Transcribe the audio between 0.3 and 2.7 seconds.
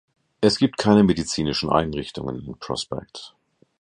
Es gibt keine medizinischen Einrichtungen in